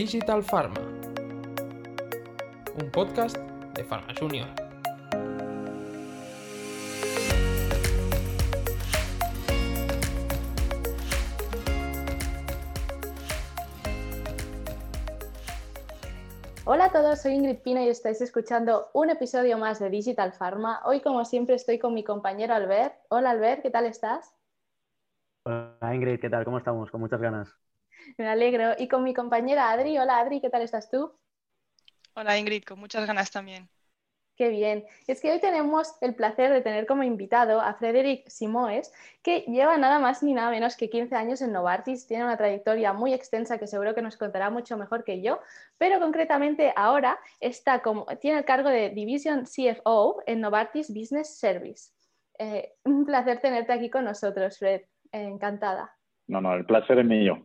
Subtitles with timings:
[0.00, 0.80] Digital Pharma,
[2.80, 4.48] un podcast de Pharma Junior.
[16.64, 20.80] Hola a todos, soy Ingrid Pina y estáis escuchando un episodio más de Digital Pharma.
[20.86, 22.94] Hoy, como siempre, estoy con mi compañero Albert.
[23.10, 24.34] Hola Albert, ¿qué tal estás?
[25.44, 26.46] Hola Ingrid, ¿qué tal?
[26.46, 26.90] ¿Cómo estamos?
[26.90, 27.54] Con muchas ganas.
[28.18, 28.74] Me alegro.
[28.78, 29.98] Y con mi compañera Adri.
[29.98, 31.12] Hola Adri, ¿qué tal estás tú?
[32.14, 33.68] Hola Ingrid, con muchas ganas también.
[34.40, 34.86] Qué bien.
[35.06, 38.90] Es que hoy tenemos el placer de tener como invitado a Frederic Simoes,
[39.22, 42.94] que lleva nada más ni nada menos que 15 años en Novartis, tiene una trayectoria
[42.94, 45.40] muy extensa que seguro que nos contará mucho mejor que yo,
[45.76, 51.92] pero concretamente ahora está como, tiene el cargo de Division CFO en Novartis Business Service.
[52.38, 54.80] Eh, un placer tenerte aquí con nosotros, Fred.
[55.12, 55.94] encantada.
[56.28, 57.44] No, no, el placer es mío.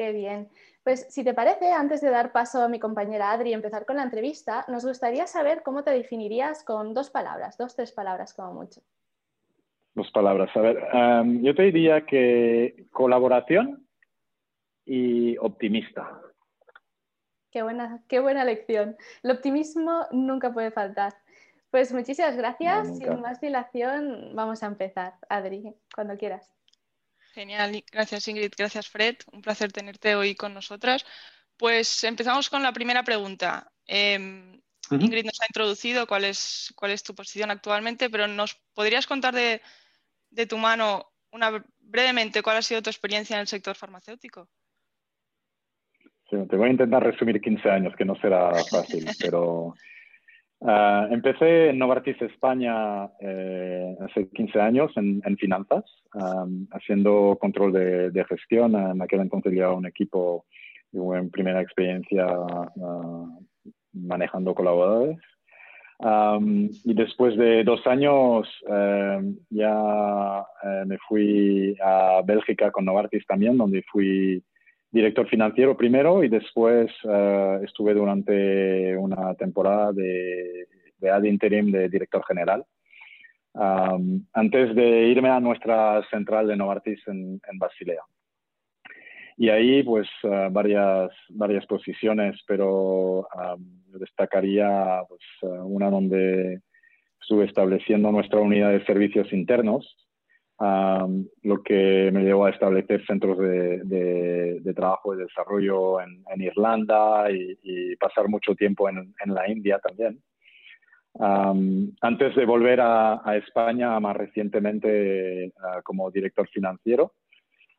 [0.00, 0.48] Qué bien.
[0.82, 3.96] Pues si te parece, antes de dar paso a mi compañera Adri y empezar con
[3.96, 8.54] la entrevista, nos gustaría saber cómo te definirías con dos palabras, dos, tres palabras como
[8.54, 8.80] mucho.
[9.94, 10.48] Dos palabras.
[10.56, 13.86] A ver, em, yo te diría que colaboración
[14.86, 16.18] y optimista.
[17.50, 18.96] Qué buena, qué buena lección.
[19.22, 21.12] El optimismo nunca puede faltar.
[21.70, 22.96] Pues muchísimas gracias.
[22.96, 25.12] Sin más dilación, vamos a empezar.
[25.28, 26.54] Adri, cuando quieras.
[27.32, 31.04] Genial, gracias Ingrid, gracias Fred, un placer tenerte hoy con nosotras.
[31.56, 33.70] Pues empezamos con la primera pregunta.
[33.86, 39.06] Em, Ingrid nos ha introducido cuál es, cuál es tu posición actualmente, pero ¿nos podrías
[39.06, 39.60] contar de,
[40.46, 44.48] tu mano una, brevemente cuál ha sido tu experiencia en el sector farmacéutico?
[46.28, 49.74] Sí, te voy a intentar resumir 15 años, que no será fácil, pero
[50.62, 55.84] Ah, empecé en Novartis España eh, hace 15 años en, finanzas,
[56.72, 57.72] haciendo control
[58.12, 58.74] de, gestión.
[58.74, 60.44] En aquel entonces llevaba un equipo
[60.92, 63.26] en primera experiencia ah,
[63.94, 65.18] manejando colaboradores.
[66.84, 73.56] y después de dos años em, ya eh, me fui a Bélgica con Novartis también,
[73.56, 74.42] donde fui
[74.90, 80.66] director financiero primero y después eh, estuve durante una temporada de,
[81.00, 82.64] de ad interim de director general.
[84.32, 88.02] antes de irme a nuestra central de Novartis en, Basilea.
[89.36, 93.26] Y ahí, pues, eh, varias, varias posiciones, pero
[93.98, 96.60] destacaría pues, eh, una donde
[97.20, 99.96] estuve estableciendo nuestra unidad de servicios internos,
[100.60, 108.28] lo que me llevó a establecer centros de, trabajo y desarrollo en, Irlanda y, pasar
[108.28, 110.22] mucho tiempo en, la India también.
[112.00, 117.14] antes de volver a, España más recientemente ah, como director financiero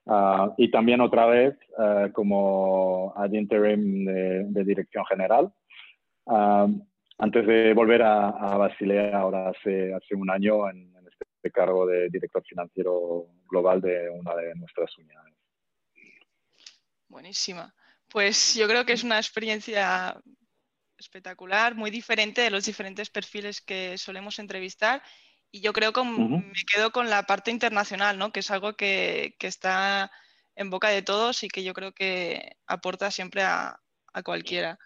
[0.08, 5.52] ah, y también otra vez ah, como ad interim de, dirección general.
[6.26, 10.92] antes de volver a, Basilea ahora hace, hace un año en,
[11.42, 15.34] de cargo de director financiero global de una de nuestras unidades.
[17.08, 17.74] Buenísima.
[18.08, 20.22] Pues yo creo que es una experiencia
[20.98, 25.02] espectacular, muy diferente de los diferentes perfiles que solemos entrevistar.
[25.52, 28.32] Y yo creo que me quedo con la parte internacional, ¿no?
[28.32, 30.12] que es algo que, está
[30.56, 33.78] en boca de todos y que yo creo que aporta siempre a
[34.24, 34.78] cualquiera.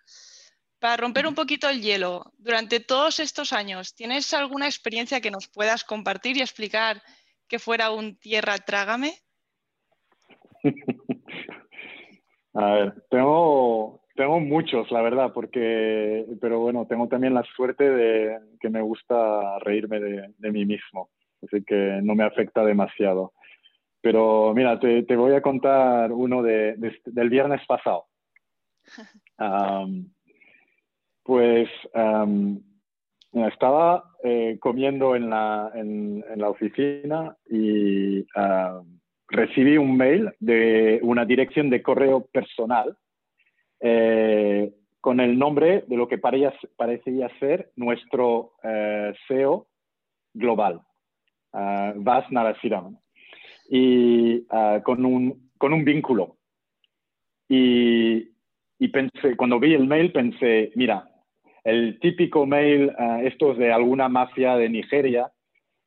[0.86, 5.48] Para romper un poquito el hielo, durante todos estos años, ¿tienes alguna experiencia que nos
[5.48, 7.02] puedas compartir y explicar
[7.48, 9.14] que fuera un tierra trágame?
[12.54, 18.38] A ver, tengo, tengo muchos, la verdad, porque, pero bueno, tengo también la suerte de
[18.60, 21.10] que me gusta reírme de, mí mismo,
[21.42, 23.34] así que no me afecta demasiado.
[24.02, 26.76] Pero mira, te, voy a contar uno de,
[27.06, 28.06] del viernes pasado.
[31.26, 31.68] Pues
[33.44, 38.26] estaba eh, comiendo en la, en, la, oficina y
[39.28, 42.98] recibí un mail de una dirección de correo personal
[43.82, 49.68] eh, con el nombre de lo que parecía, parecía ser nuestro eh, CEO
[50.34, 50.82] global,
[51.52, 52.98] Vas Narasiram,
[53.70, 54.46] y
[54.84, 56.36] con, un, con un vínculo.
[57.48, 58.32] Y,
[58.78, 61.08] y pensé, cuando vi el mail pensé, mira,
[61.66, 65.30] el típico mail, uh, estos de alguna mafia de Nigeria,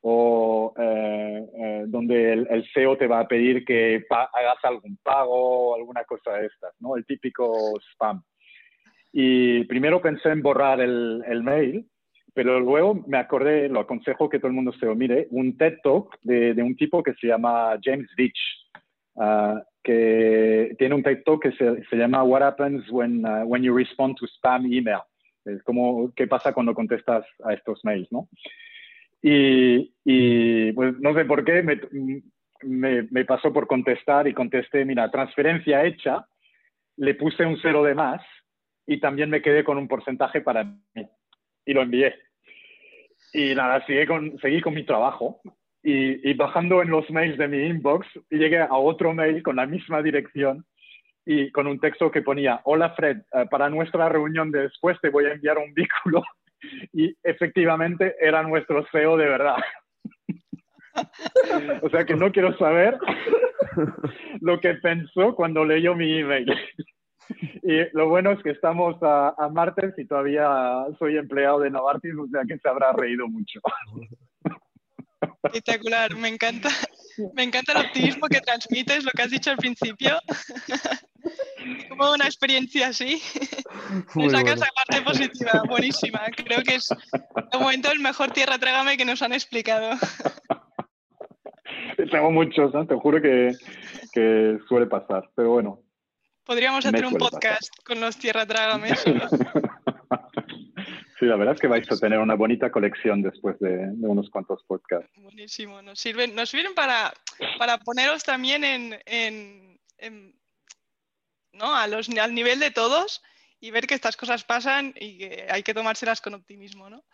[0.01, 5.75] o eh, eh, donde el, CEO te va a pedir que hagas algún pago o
[5.75, 6.97] alguna cosa de estas, ¿no?
[6.97, 8.23] El típico spam.
[9.13, 11.87] Y primero pensé en borrar el, el, mail,
[12.35, 15.79] pero luego me acordé, lo aconsejo que todo el mundo se lo mire, un TED
[15.83, 18.39] Talk de, un tipo que se llama James Beach,
[19.15, 23.75] uh, que tiene un texto que se, se llama What happens when, uh, when you
[23.75, 25.01] respond to spam email.
[25.49, 28.29] Es como, ¿qué pasa cuando contestas a estos mails, no?
[29.23, 31.81] Y, y pues no sé por qué me,
[32.62, 36.27] me, me, pasó por contestar y contesté, mira, transferencia hecha,
[36.97, 38.23] le puse un cero de más
[38.87, 41.06] y también me quedé con un porcentaje para mí
[41.67, 42.15] y lo envié.
[43.33, 45.41] Y nada, seguí con, seguí con mi trabajo
[45.83, 49.67] y, y, bajando en los mails de mi inbox llegué a otro mail con la
[49.67, 50.65] misma dirección
[51.31, 55.11] y con un texto que ponía, hola Fred, uh, para nuestra reunión de después te
[55.11, 56.25] voy a enviar un vínculo
[56.95, 59.57] y efectivamente era nuestro CEO de verdad.
[61.83, 62.97] o sea que no quiero saber
[64.41, 66.51] lo que pensó cuando leyó mi email.
[67.63, 70.49] Y lo bueno es que estamos a, a, martes y todavía
[70.99, 73.61] soy empleado de Novartis, o sea que se habrá reído mucho.
[75.43, 76.71] Espectacular, me encanta,
[77.35, 80.19] me encanta el optimismo que transmites, lo que has dicho al principio.
[81.89, 83.21] Como una experiencia así,
[84.15, 86.21] me sacas la parte positiva, buenísima.
[86.37, 89.97] Creo que es de momento el mejor tierra trágame que nos han explicado.
[92.11, 92.87] Tengo muchos, ¿no?
[92.87, 93.53] te juro que,
[94.13, 95.83] que suele pasar, pero bueno,
[96.49, 97.85] Podríamos hacer un podcast pasar.
[97.85, 98.99] con los Tierra Trágames.
[101.21, 104.31] sí, la verdad es que vais a tener una bonita colección después de, de unos
[104.31, 105.11] cuantos podcasts.
[105.17, 107.13] Buenísimo, nos sirven, nos sirven para,
[107.59, 110.38] para poneros también en, en, en
[111.59, 111.77] ¿no?
[111.77, 113.23] A los, al nivel de todos
[113.61, 116.89] y ver que estas cosas pasan y que hay que tomárselas con optimismo.
[116.89, 117.05] ¿no?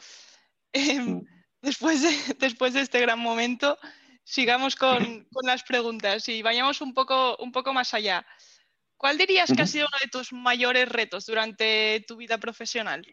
[0.72, 1.20] Eh,
[1.62, 3.78] después, de, después de este gran momento,
[4.22, 8.24] sigamos con, con las preguntas y vayamos un poco, un poco más allá.
[8.96, 13.04] ¿Cuál dirías que ha sido uno de tus mayores retos durante tu vida profesional?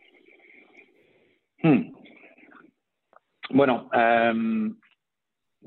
[1.64, 1.94] Hmm.
[3.50, 4.80] Bueno, um,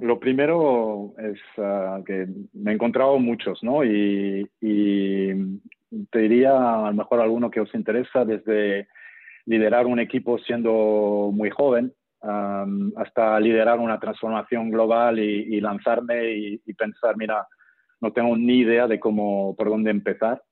[0.01, 3.85] lo primero es uh, que me he encontrado muchos, ¿no?
[3.85, 4.49] Y,
[6.11, 8.89] te diría a lo mejor alguno que os interesa desde
[9.47, 11.93] liderar un equipo siendo muy joven
[12.97, 17.47] hasta liderar una transformación global y, lanzarme y, y pensar, mira,
[18.01, 20.43] no tengo ni idea de cómo, por dónde empezar,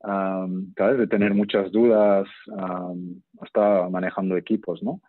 [0.00, 0.98] um, ¿sabes?
[0.98, 5.00] De tener muchas dudas, um, hasta manejando equipos, ¿no?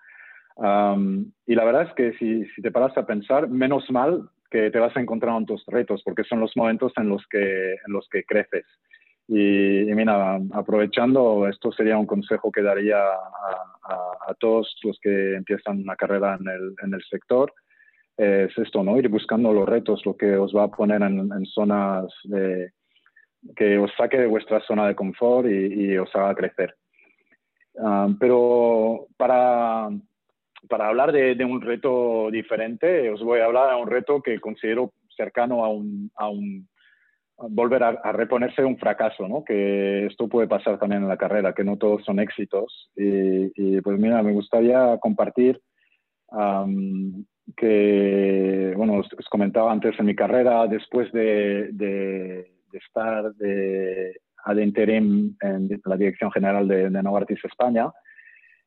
[0.58, 4.72] Um, y la verdad es que si, si, te paras a pensar, menos mal que
[4.72, 7.94] te vas a encontrar en tus retos, porque son los momentos en los que, en
[7.94, 8.66] los que creces.
[9.28, 13.20] Y, y mira, aprovechando, esto sería un consejo que daría a,
[13.84, 17.54] a, a todos los que empiezan una carrera en el, en el sector,
[18.18, 18.98] es esto, ¿no?
[18.98, 22.72] Ir buscando los retos, lo que os va a poner en, en zonas de,
[23.56, 26.76] que os saque de vuestra zona de confort y, y os haga crecer.
[27.74, 29.90] Um, pero para,
[30.70, 34.40] para hablar de, de, un reto diferente, os voy a hablar de un reto que
[34.40, 36.68] considero cercano a un, a un
[37.40, 39.44] a volver a, a, reponerse un fracaso, ¿no?
[39.44, 42.90] Que esto puede pasar también en la carrera, que no todos son éxitos.
[42.96, 45.62] Y, y pues mira, me gustaría compartir
[46.32, 47.24] um,
[47.56, 54.20] que, bueno, os, os, comentaba antes en mi carrera, después de, de, de estar de,
[54.48, 57.92] ad interim en la Dirección General de, de Novartis España,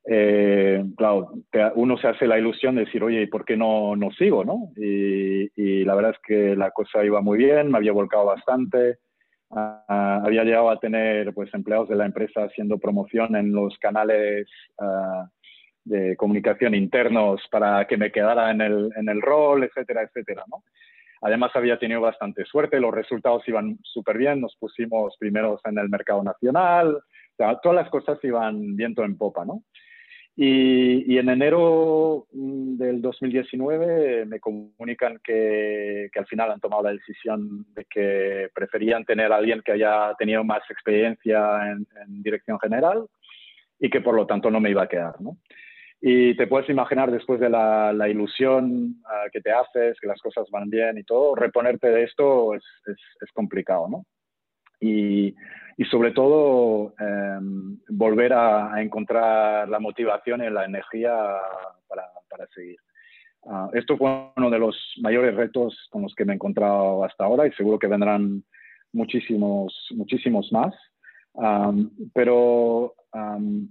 [0.06, 1.32] eh, claro,
[1.74, 4.44] uno se hace la ilusión de decir, oye, ¿por qué no, no sigo?
[4.44, 4.72] ¿no?
[4.76, 8.98] Y, y, la verdad es que la cosa iba muy bien, me había volcado bastante,
[9.50, 14.48] uh, había llegado a tener pues, empleados de la empresa haciendo promoción en los canales
[14.78, 15.26] uh,
[15.84, 20.62] de comunicación internos para que me quedara en el, en el rol, etcétera, etcétera, ¿no?
[21.22, 25.90] Además, había tenido bastante suerte, los resultados iban súper bien, nos pusimos primeros en el
[25.90, 27.02] mercado nacional, o
[27.36, 29.62] sea, todas las cosas iban viento en popa, ¿no?
[30.36, 36.92] Y, y, en enero del 2019 me comunican que, que, al final han tomado la
[36.92, 42.58] decisión de que preferían tener a alguien que haya tenido más experiencia en, en dirección
[42.58, 43.06] general
[43.78, 45.36] y que por lo tanto no me iba a quedar, ¿no?
[46.02, 50.20] Y te puedes imaginar después de la, la ilusión uh, que te haces, que las
[50.22, 54.06] cosas van bien y todo, reponerte de esto es, es, es complicado, ¿no?
[54.80, 55.34] Y,
[55.80, 57.38] y sobre todo eh,
[57.88, 61.10] volver a, a, encontrar la motivación y la energía
[61.88, 62.76] para, para seguir.
[63.44, 67.24] Uh, esto fue uno de los mayores retos con los que me he encontrado hasta
[67.24, 68.44] ahora y seguro que vendrán
[68.92, 70.74] muchísimos, muchísimos más.
[71.32, 73.66] Um, pero um,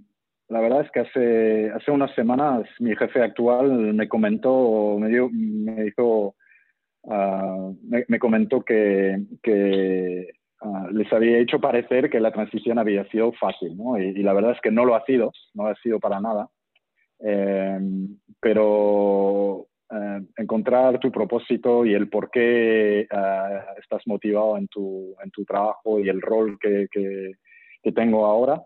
[0.48, 5.30] la verdad es que hace, hace unas semanas mi jefe actual me comentó, me, dio,
[5.30, 6.34] me dijo,
[7.02, 13.04] uh, me, me, comentó que, que uh, les había hecho parecer que la transición había
[13.10, 13.98] sido fácil, ¿no?
[13.98, 16.48] Y, y, la verdad es que no lo ha sido, no ha sido para nada.
[17.22, 17.78] Eh,
[18.40, 25.30] pero eh, encontrar tu propósito y el por qué eh, estás motivado en tu, en
[25.30, 27.32] tu trabajo y el rol que, que,
[27.92, 28.62] tengo ahora,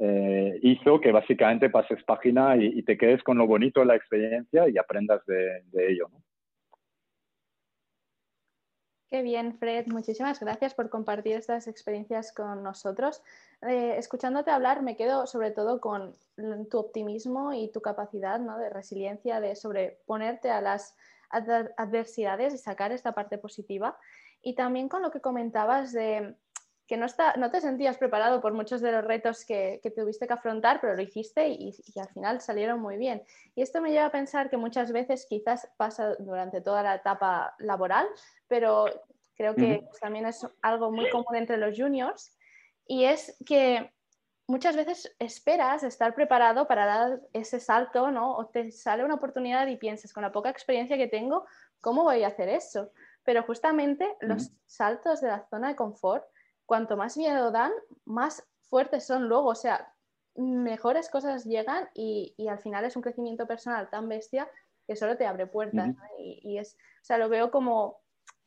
[0.00, 4.66] eh, hizo que básicamente pases página y, te quedes con lo bonito de la experiencia
[4.68, 6.08] y aprendas de, de ello.
[6.10, 6.18] ¿no?
[9.12, 9.88] Qué bien, Fred.
[9.88, 13.20] Muchísimas gracias por compartir estas experiencias con nosotros.
[13.60, 16.14] Eh, escuchándote hablar, me quedo sobre todo con
[16.70, 20.96] tu optimismo y tu capacidad de resiliencia, de sobreponerte a las
[21.28, 23.98] adversidades y sacar esta parte positiva.
[24.40, 26.34] Y también con lo que comentabas de
[26.86, 30.32] que no, está, no te sentías preparado por muchos de los retos que, tuviste que
[30.32, 33.22] afrontar, pero lo hiciste y, y, al final salieron muy bien.
[33.54, 37.54] Y esto me lleva a pensar que muchas veces quizás pasa durante toda la etapa
[37.58, 38.06] laboral,
[38.48, 38.86] pero
[39.36, 42.36] creo que también es algo muy común entre los juniors,
[42.86, 43.92] y es que
[44.46, 48.36] muchas veces esperas estar preparado para dar ese salto, ¿no?
[48.36, 51.46] O te sale una oportunidad y piensas, con la poca experiencia que tengo,
[51.80, 52.90] ¿cómo voy a hacer eso?
[53.24, 56.24] Pero justamente los saltos de la zona de confort,
[56.72, 57.70] cuanto más miedo dan,
[58.06, 59.92] más fuertes son luego, o sea,
[60.36, 64.48] mejores cosas llegan y, al final es un crecimiento personal tan bestia
[64.86, 65.94] que solo te abre puertas.
[66.18, 68.00] y, y, es, o sea, lo veo como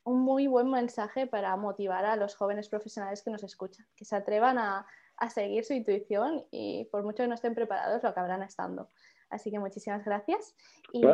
[0.06, 4.16] un muy buen mensaje para motivar a los jóvenes profesionales que nos escuchan, que se
[4.16, 4.88] atrevan a,
[5.32, 8.90] seguir su intuición y por mucho que no estén preparados lo acabarán estando.
[9.30, 10.56] Así que muchísimas gracias.
[10.92, 11.06] Y...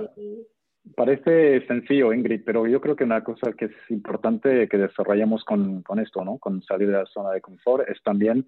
[0.96, 5.84] Parece sencillo, Ingrid, pero yo creo que una cosa que es importante que desarrollemos con,
[6.00, 6.38] esto, ¿no?
[6.38, 8.48] con salir de la zona de confort, es también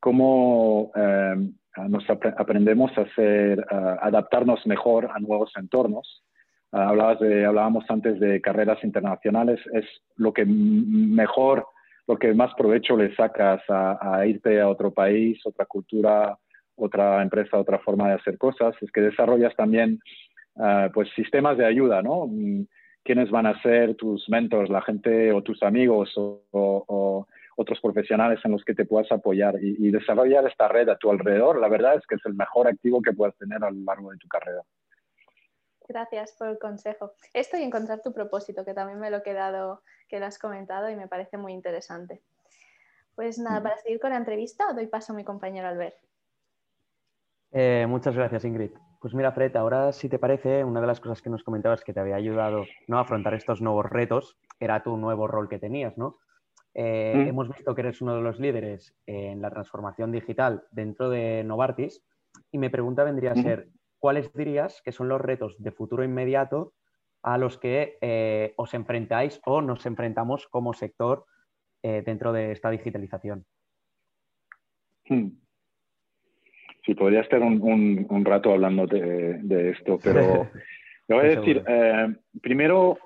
[0.00, 1.36] cómo eh,
[1.88, 6.22] nos aprendemos a hacer, adaptarnos mejor a nuevos entornos
[6.72, 9.84] hablabas de, hablábamos antes de carreras internacionales, es
[10.16, 11.66] lo que mejor,
[12.06, 16.36] lo que más provecho le sacas a, irte a otro país, otra cultura,
[16.76, 20.00] otra empresa, otra forma de hacer cosas, es que desarrollas también
[20.58, 22.26] ah, pues sistemas de ayuda, ¿no?
[22.26, 22.66] Mm,
[23.04, 28.52] ¿Quiénes van a ser tus mentors, la gente o tus amigos o, otros profesionales en
[28.52, 31.58] los que te puedas apoyar y, y desarrollar esta red a tu alrededor?
[31.58, 34.18] La verdad es que es el mejor activo que puedas tener a lo largo de
[34.18, 34.62] tu carrera.
[35.88, 37.12] Gracias por el consejo.
[37.32, 40.90] Esto y encontrar tu propósito, que también me lo he quedado, que lo has comentado
[40.90, 42.20] y me parece muy interesante.
[43.14, 45.96] Pues nada, para seguir con la entrevista, doy paso a mi compañero Albert.
[47.52, 48.72] Eh, muchas gracias, Ingrid.
[49.00, 51.92] Pues mira, Fred, ahora si te parece, una de las cosas que nos comentabas que
[51.92, 52.98] te había ayudado ¿no?
[52.98, 56.18] a afrontar estos nuevos retos era tu nuevo rol que tenías, ¿no?
[56.74, 57.28] Eh, mm.
[57.28, 62.04] Hemos visto que eres uno de los líderes en la transformación digital dentro de Novartis
[62.50, 66.74] y mi pregunta vendría a ser, ¿cuáles dirías que son los retos de futuro inmediato
[67.22, 71.24] a los que eh, os enfrentáis o nos enfrentamos como sector
[71.82, 73.44] eh, dentro de esta digitalización?
[75.08, 75.28] Hmm.
[76.88, 80.48] Sí, podría estar un, rato hablando de, esto, pero
[81.08, 82.96] le voy a decir, eh, primero,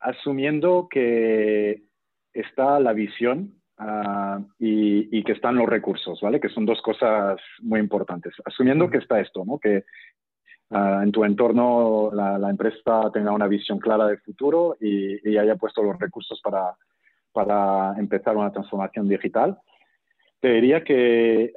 [0.00, 1.82] asumiendo que
[2.32, 6.40] está la visión ah, y, que están los recursos, ¿vale?
[6.40, 8.32] Que son dos cosas muy importantes.
[8.46, 9.58] Asumiendo que está esto, ¿no?
[9.58, 9.84] Que
[10.74, 15.82] Ah, en tu entorno la, empresa tenga una visión clara del futuro y, haya puesto
[15.82, 16.74] los recursos para,
[17.30, 19.58] para, empezar una transformación digital.
[20.42, 21.52] Te diría que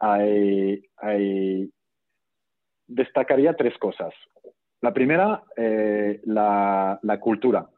[0.00, 1.70] hay,
[2.88, 4.12] destacaría tres cosas.
[4.80, 7.68] La primera, eh, la, cultura.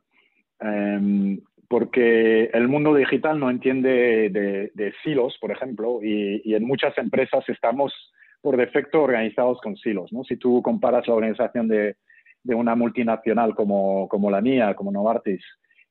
[0.59, 1.38] Em,
[1.69, 4.31] porque el mundo digital no entiende
[4.75, 7.93] de, silos, por ejemplo, y, y, en muchas empresas estamos
[8.40, 10.11] por defecto organizados con silos.
[10.14, 10.25] ¿no?
[10.25, 11.97] Si tú comparas la organización de,
[12.43, 15.45] de una multinacional como, como, la mía, como Novartis,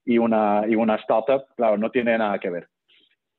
[0.03, 2.67] y una, y una startup, claro, no tiene nada que ver.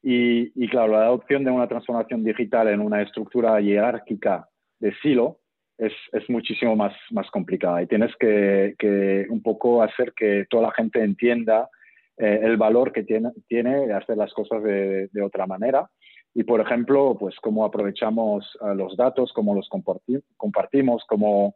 [0.02, 5.40] Y, y, claro, la adopción de una transformación digital en una estructura jerárquica de silo
[5.76, 10.64] es, es muchísimo más, más, complicada y tienes que, que, un poco hacer que toda
[10.64, 11.68] la gente entienda
[12.16, 15.88] eh, el valor que tiene, tiene hacer las cosas de, de otra manera
[16.34, 21.54] y, por ejemplo, pues cómo aprovechamos eh, los datos, cómo los compartimos, cómo,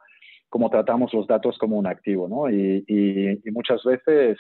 [0.49, 2.51] cómo, tratamos los datos como un activo, ¿no?
[2.51, 4.39] Y, y, muchas veces,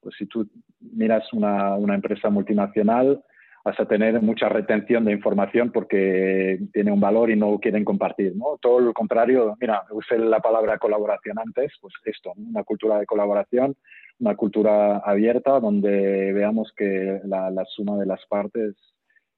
[0.00, 0.46] pues si tú
[0.80, 3.22] miras una, una, empresa multinacional,
[3.64, 8.34] vas a tener mucha retención de información porque tiene un valor y no quieren compartir,
[8.36, 8.58] ¿no?
[8.60, 13.76] Todo lo contrario, mira, usé la palabra colaboración antes, pues esto, una cultura de colaboración,
[14.18, 18.74] una cultura abierta donde veamos que la, la suma de las partes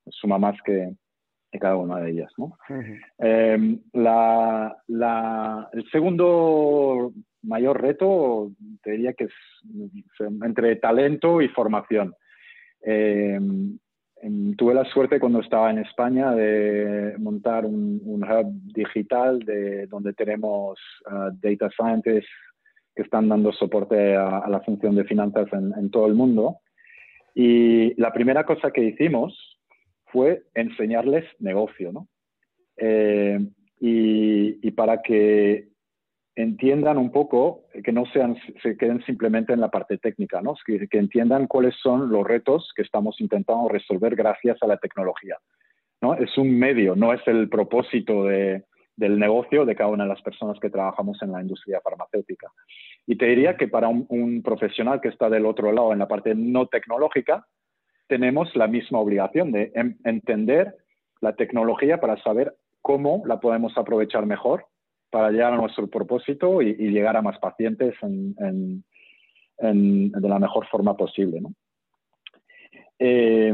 [0.09, 0.93] suma más que,
[1.61, 2.33] cada una de ellas.
[2.39, 2.57] ¿no?
[3.19, 7.13] Em, la, la, el segundo
[7.43, 8.53] mayor reto,
[8.83, 9.33] te diría que es
[10.21, 12.15] entre talento y formación.
[12.81, 13.79] Em,
[14.23, 20.13] em, tuve la suerte cuando estaba en España de montar un, hub digital de, donde
[20.15, 22.31] tenemos uh, data scientists
[22.95, 26.59] que están dando soporte a, la función de finanzas en, todo el mundo.
[27.35, 29.59] Y la primera cosa que hicimos
[30.07, 32.09] fue enseñarles negocio, ¿no?
[32.77, 33.39] Eh,
[33.81, 35.69] y, para que
[36.35, 40.55] entiendan un poco, que no sean, se queden simplemente en la parte técnica, ¿no?
[40.65, 45.37] que, que entiendan cuáles son los retos que estamos intentando resolver gracias a la tecnología.
[46.01, 46.15] ¿no?
[46.15, 48.65] Es un medio, no es el propósito de,
[48.97, 52.49] del negocio de cada una de las personas que trabajamos en la industria farmacéutica.
[53.07, 56.35] Y te diría que para un, profesional que está del otro lado en la parte
[56.35, 57.47] no tecnológica,
[58.07, 59.73] tenemos la misma obligación de
[60.05, 60.77] entender
[61.21, 64.67] la tecnología para saber cómo la podemos aprovechar mejor
[65.13, 68.83] para llegar a nuestro propósito y, llegar a más pacientes de
[70.29, 71.41] la mejor forma posible.
[71.41, 71.53] ¿no?
[72.99, 73.53] Eh,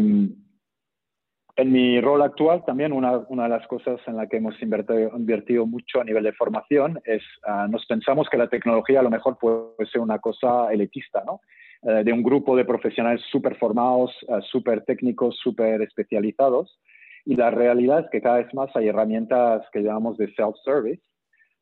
[1.58, 6.00] en mi rol actual también una, de las cosas en la que hemos invertido, mucho
[6.00, 9.84] a nivel de formación es, uh, nos pensamos que la tecnología a lo mejor puede
[9.90, 11.40] ser una cosa elitista, ¿no?
[11.82, 16.78] Uh, de un grupo de profesionales súper formados, uh, súper técnicos, súper especializados.
[17.24, 21.02] Y la realidad es que cada vez más hay herramientas que llamamos de self-service,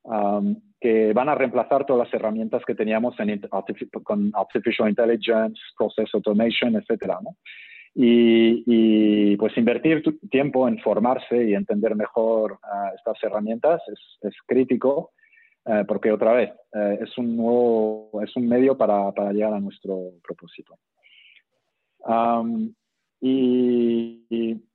[0.06, 3.40] um, que van a reemplazar todas las herramientas que teníamos en,
[4.02, 7.36] con Artificial Intelligence, Process Automation, etcétera, ¿no?
[7.98, 13.80] Y, pues invertir tiempo en formarse y entender mejor ah, estas herramientas
[14.20, 15.12] es, crítico
[15.64, 19.60] eh, porque otra vez eh, es un nuevo es un medio para, para llegar a
[19.60, 20.76] nuestro propósito.
[23.20, 24.22] Y,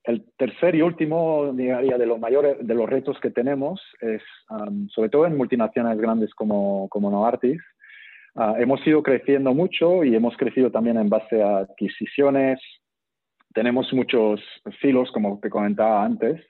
[0.03, 4.21] el tercer y último diría de los mayores de los retos que tenemos es
[4.89, 7.61] sobre todo en multinacionales grandes como, como Novartis
[8.35, 12.59] ah, hemos ido creciendo mucho y hemos crecido también en base a adquisiciones,
[13.53, 14.41] tenemos muchos
[14.79, 16.41] filos, como te comentaba antes,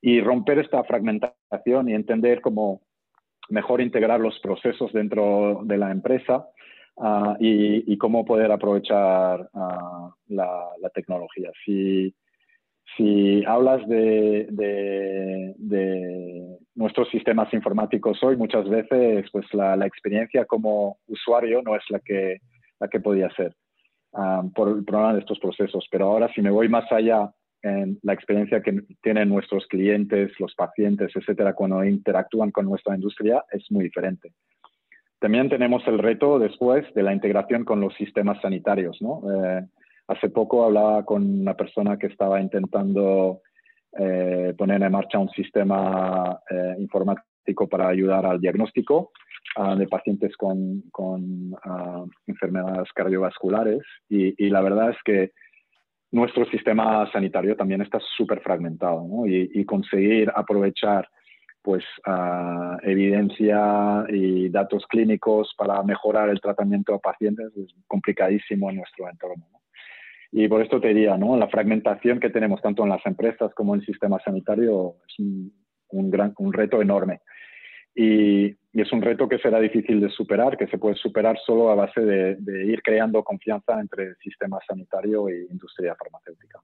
[0.00, 2.82] y romper esta fragmentación y entender cómo
[3.48, 6.46] mejor integrar los procesos dentro de la empresa
[6.98, 11.50] ah, y, cómo poder aprovechar ah, la, tecnología.
[11.64, 12.14] Si,
[12.96, 15.54] si hablas de, de,
[16.74, 22.00] nuestros sistemas informáticos hoy, muchas veces pues la, la, experiencia como usuario no es la
[22.00, 22.38] que,
[22.80, 23.54] la que podía ser.
[24.16, 25.88] Um, por el problema de estos procesos.
[25.90, 30.54] Pero ahora si me voy más allá en la experiencia que tienen nuestros clientes, los
[30.54, 34.32] pacientes, etcétera, cuando interactúan con nuestra industria, es muy diferente.
[35.24, 39.00] También tenemos el reto después de la integración con los sistemas sanitarios.
[39.00, 39.22] ¿no?
[39.32, 39.62] Eh,
[40.08, 43.40] hace poco hablaba con una persona que estaba intentando
[43.98, 49.12] eh, poner en marcha un sistema eh, informático para ayudar al diagnóstico
[49.56, 55.30] Ah, de pacientes con, con ah, enfermedades cardiovasculares y, la verdad es que
[56.10, 59.26] nuestro sistema sanitario también está súper fragmentado ¿no?
[59.28, 61.08] y, conseguir aprovechar
[61.64, 68.76] pues uh, evidencia y datos clínicos para mejorar el tratamiento a pacientes es complicadísimo en
[68.76, 69.46] nuestro entorno.
[70.30, 71.38] Y por esto te diría, ¿no?
[71.38, 75.54] la fragmentación que tenemos tanto en las empresas como en el sistema sanitario es un,
[75.88, 77.22] un, gran, un reto enorme.
[77.94, 81.76] Y, es un reto que será difícil de superar, que se puede superar solo a
[81.76, 86.60] base de, ir creando confianza entre el sistema sanitario e industria farmacéutica.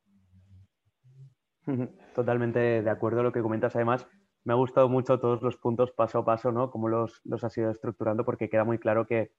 [2.16, 3.76] Totalmente de acuerdo a lo que comentas.
[3.76, 4.08] Además,
[4.44, 6.70] me ha gustado mucho todos los puntos paso a paso, ¿no?
[6.70, 9.33] Cómo los, los has ido estructurando, porque queda muy claro que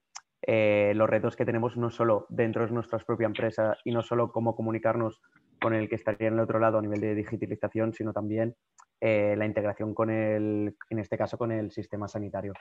[0.43, 4.31] eh, los retos que tenemos no solo dentro de nuestra propia empresa y no solo
[4.31, 5.21] cómo comunicarnos
[5.61, 8.55] con el que estaría en el otro lado a nivel de digitalización, sino también
[8.99, 12.53] eh, la integración con el, en este caso, con el sistema sanitario.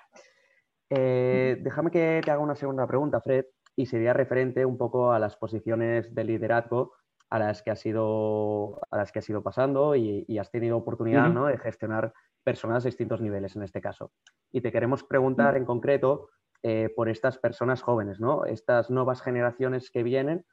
[0.91, 5.19] Eh, déjame que te haga una segunda pregunta, Fred, y sería referente un poco a
[5.19, 6.93] las posiciones de liderazgo
[7.31, 11.29] a las que has ido, a las que has ido pasando y, has tenido oportunidad
[11.29, 11.47] ¿no?
[11.47, 12.13] de gestionar
[12.51, 14.11] personas a distintos niveles en este caso.
[14.51, 16.31] Y te queremos preguntar en concreto
[16.65, 18.45] eh, por estas personas jóvenes, ¿no?
[18.45, 20.45] estas nuevas generaciones que vienen.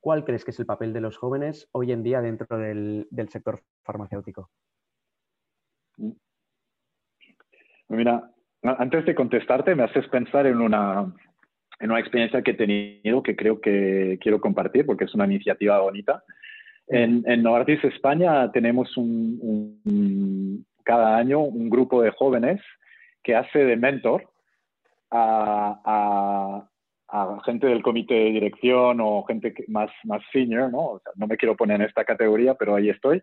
[0.00, 3.60] ¿Cuál crees que es el papel de los jóvenes hoy en día dentro del sector
[3.84, 4.50] farmacéutico?
[7.88, 8.28] Mira,
[8.62, 11.14] antes de contestarte, me haces pensar en una,
[11.78, 15.78] en una experiencia que he tenido que creo que quiero compartir porque es una iniciativa
[15.78, 16.24] bonita.
[16.88, 22.60] En Novartis España tenemos un, cada año un grupo de jóvenes
[23.22, 24.30] que hace de mentor
[25.10, 26.62] a,
[27.08, 31.00] a, gente del comité de dirección o gente más, más senior, ¿no?
[31.16, 33.22] no me quiero poner en esta categoría, pero ahí estoy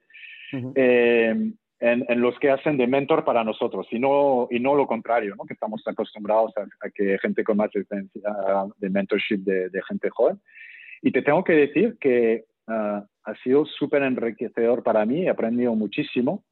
[1.84, 5.45] en, los que hacen de mentor para nosotros y no, y no lo contrario, ¿no?
[5.45, 8.21] que estamos acostumbrados a, que gente con más experiencia
[8.78, 10.39] de mentorship de, gente joven.
[11.02, 15.76] Y te tengo que decir que ah, ha sido súper enriquecedor para mí, he aprendido
[15.76, 16.43] muchísimo.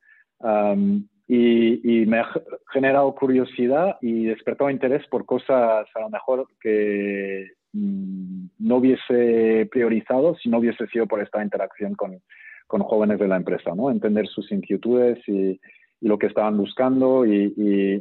[1.27, 2.27] Y, me ha
[2.71, 10.35] generado curiosidad y despertado interés por cosas a lo mejor que mm, no hubiese priorizado
[10.35, 12.21] si no hubiese sido por esta interacción con,
[12.67, 13.91] con jóvenes de la empresa, ¿no?
[13.91, 15.59] Entender sus inquietudes y,
[16.01, 17.25] lo que estaban buscando.
[17.25, 17.53] Y,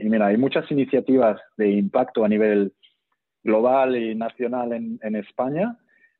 [0.04, 2.72] mira, hay muchas iniciativas de impacto a nivel
[3.42, 5.76] global y nacional en, en España,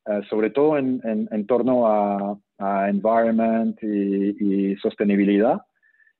[0.07, 5.63] eh, sobre todo en, en, torno a, a environment y, sostenibilidad.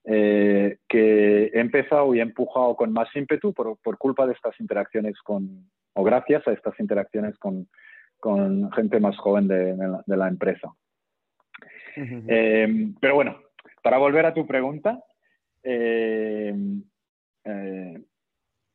[0.05, 4.59] Eh, que he empezado y he empujado con más ímpetu por, por, culpa de estas
[4.59, 7.69] interacciones con, o gracias a estas interacciones con,
[8.19, 10.73] con gente más joven de, de, la, empresa.
[11.97, 13.37] Eh, pero bueno,
[13.83, 15.05] para volver a tu pregunta,
[15.63, 16.55] eh,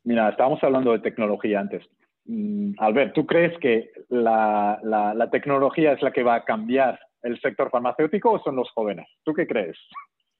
[0.04, 1.84] mira, estábamos hablando de tecnología antes.
[2.26, 7.00] Mm, Albert, ¿tú crees que la, la, la, tecnología es la que va a cambiar
[7.24, 9.08] el sector farmacéutico o son los jóvenes?
[9.24, 9.78] ¿Tú qué crees?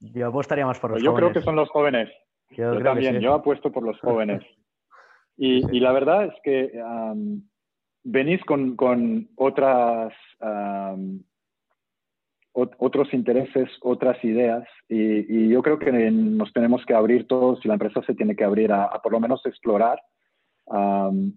[0.00, 1.28] Yo apostaría más por los yo jóvenes.
[1.28, 2.10] Yo creo que son los jóvenes.
[2.50, 4.42] Yo, también, yo apuesto por los jóvenes.
[5.38, 6.72] Y, la verdad es que
[8.04, 10.14] venís con, con otras,
[12.54, 17.74] otros intereses, otras ideas, y, yo creo que nos tenemos que abrir todos y la
[17.74, 20.00] empresa se tiene que abrir a, por lo menos explorar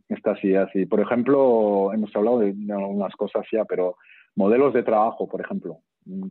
[0.07, 0.69] estas ideas.
[0.73, 3.97] Y, por ejemplo, hemos hablado de, de algunas cosas ya, pero
[4.33, 5.81] modelos de trabajo, por ejemplo.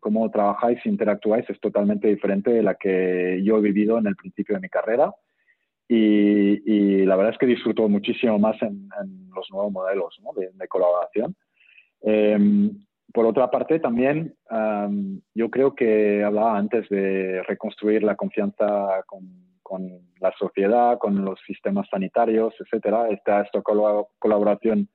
[0.01, 4.55] Cómo trabajáis interactuáis es totalmente diferente de la que yo he vivido en el principio
[4.55, 5.13] de mi carrera.
[5.89, 8.91] Y, la verdad es que disfruto muchísimo más en,
[9.35, 11.35] los nuevos modelos de, colaboración.
[12.03, 14.35] Em, por otra parte, también
[15.35, 19.89] yo creo que hablaba antes de reconstruir la confianza con,
[20.21, 23.09] la sociedad, con los sistemas sanitarios, etcétera.
[23.09, 24.89] Esta, esta colaboración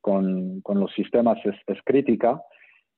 [0.00, 2.40] con, los sistemas es crítica.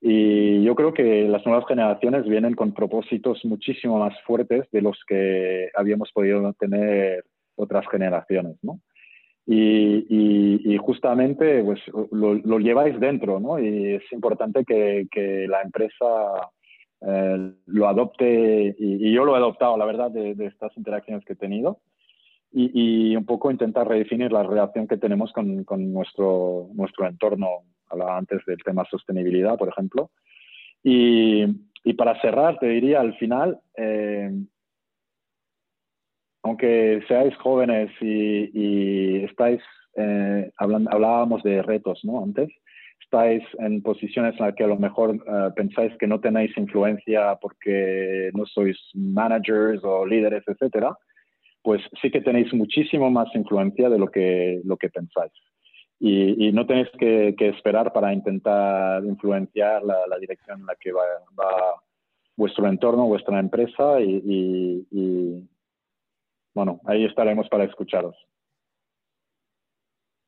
[0.00, 4.98] Y yo creo que las nuevas generaciones vienen con propósitos muchísimo más fuertes de los
[5.06, 7.24] que habíamos podido tener
[7.56, 8.80] otras generaciones, ¿no?
[9.46, 11.80] Y, justamente pues,
[12.12, 13.58] lo, lleváis dentro, ¿no?
[13.58, 16.06] Y es importante que, que la empresa
[17.00, 21.36] eh, lo adopte, y, yo lo he adoptado, la verdad, de, estas interacciones que he
[21.36, 21.80] tenido,
[22.52, 27.48] y, un poco intentar redefinir la relación que tenemos con, con nuestro, nuestro entorno
[27.90, 30.10] hablaba antes del tema sostenibilidad, por ejemplo.
[30.82, 31.46] Y,
[31.96, 34.30] para cerrar, te diría al final, eh,
[36.42, 39.60] aunque seáis jóvenes y, estáis,
[39.96, 42.22] eh, hablábamos de retos, ¿no?
[42.22, 42.48] Antes,
[43.02, 47.36] estáis en posiciones en las que a lo mejor eh, pensáis que no tenéis influencia
[47.40, 50.96] porque no sois managers o líderes, etcétera,
[51.62, 55.32] pues sí que tenéis muchísimo más influencia de lo que, lo que pensáis
[56.02, 61.04] y, no tenéis que, esperar para intentar influenciar la, dirección en la que va,
[62.36, 65.46] vuestro entorno, vuestra empresa y,
[66.54, 68.16] bueno, ahí estaremos para escucharos.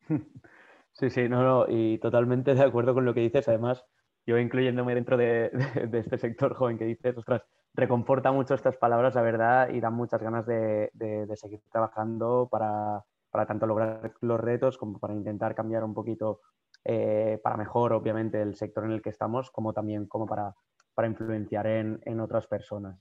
[0.95, 3.49] Sí, sí, no, no, y totalmente de acuerdo con lo que dices.
[3.49, 3.83] Además,
[4.27, 5.51] yo incluyéndome dentro de,
[5.91, 10.23] este sector joven que dices, ostras, reconforta mucho estas palabras, la verdad, y dan muchas
[10.23, 10.91] ganas de
[11.37, 13.03] seguir trabajando para,
[13.33, 16.43] para tanto lograr los retos como para intentar cambiar un poquito
[16.85, 20.55] eh, para mejor, obviamente, el sector en el que estamos, como también como para,
[20.95, 23.01] para influenciar en, en, otras personas.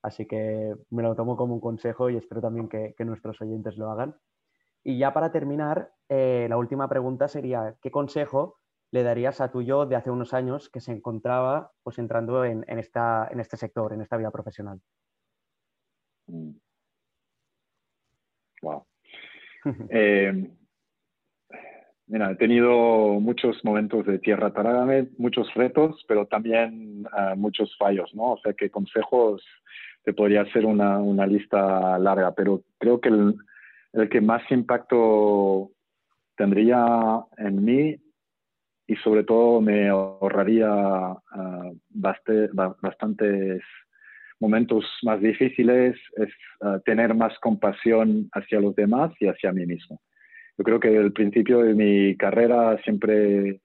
[0.00, 3.90] Así que me lo tomo como un consejo y espero también que, nuestros oyentes lo
[3.90, 4.16] hagan.
[4.84, 8.58] Y ya para terminar, eh, la última pregunta sería, ¿qué consejo
[8.92, 12.64] le darías a tu yo de hace unos años que se encontraba pues, entrando en,
[12.68, 14.80] en, esta, en este sector, en esta vida profesional?
[18.62, 18.91] Wow.
[19.90, 20.50] Eh,
[22.06, 28.14] mira, he tenido muchos momentos de tierra trágame, muchos retos, pero también uh, muchos fallos,
[28.14, 28.32] ¿no?
[28.32, 29.42] O sea que consejos
[30.04, 35.70] te podría hacer una, lista larga, pero creo que el, que más impacto
[36.36, 37.96] tendría en mí
[38.88, 43.62] y sobre todo me ahorraría uh, bastantes
[44.42, 46.28] momentos más difíciles es
[46.60, 50.00] ah, tener más compasión hacia los demás y hacia mí mismo.
[50.58, 53.60] Yo creo que desde el principio de mi carrera siempre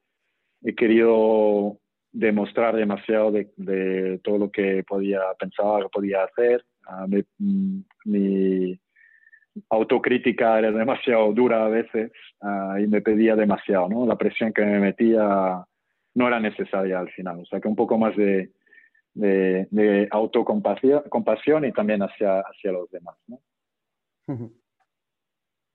[0.63, 1.79] he querido
[2.11, 6.63] demostrar demasiado de, todo lo que podía pensar, podía hacer.
[6.87, 7.05] Ah,
[7.39, 8.79] mm, mi,
[9.71, 12.11] autocrítica era demasiado dura a veces
[12.41, 14.05] ah, y me pedía demasiado, ¿no?
[14.05, 15.65] La presión que me metía
[16.13, 17.39] no era necesaria al final.
[17.39, 18.51] O sea que un poco más de,
[19.17, 23.15] de, autocompasión y también hacia, hacia los demás.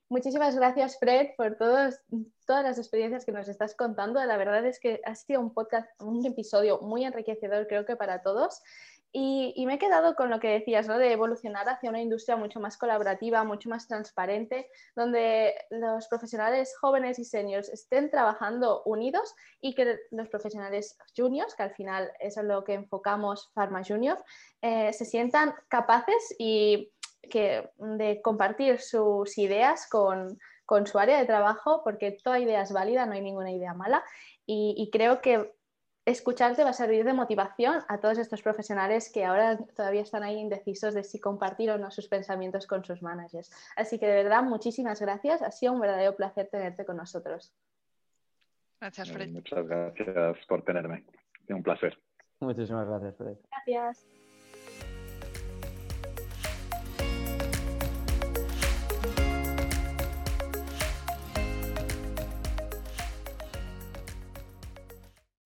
[0.09, 1.99] Muchísimas gracias, Fred, por todos,
[2.47, 4.23] todas las experiencias que nos estás contando.
[4.23, 8.21] La verdad es que ha sido un podcast, un episodio muy enriquecedor, creo que para
[8.21, 8.63] todos.
[9.15, 10.97] Y, me he quedado con lo que decías, ¿no?
[10.97, 17.19] de evolucionar hacia una industria mucho más colaborativa, mucho más transparente, donde los profesionales jóvenes
[17.19, 22.65] y seniors estén trabajando unidos y que los profesionales juniors, que al final es lo
[22.65, 24.17] que enfocamos Pharma Junior,
[24.63, 26.91] eh, se sientan capaces y
[27.31, 32.73] que, de compartir sus ideas con, con, su área de trabajo, porque toda idea es
[32.73, 34.03] válida, no hay ninguna idea mala.
[34.47, 35.53] y creo que
[36.05, 40.39] escucharte va a servir de motivación a todos estos profesionales que ahora todavía están ahí
[40.39, 43.51] indecisos de si compartir o no sus pensamientos con sus managers.
[43.77, 45.43] Así que de verdad, muchísimas gracias.
[45.43, 47.53] Ha sido un verdadero placer tenerte con nosotros.
[48.81, 49.31] Gracias, Fred.
[49.31, 51.05] Muchas gracias por tenerme.
[51.47, 51.97] Es un placer.
[52.41, 53.37] Muchísimas gracias, Fred.
[53.51, 54.07] Gracias.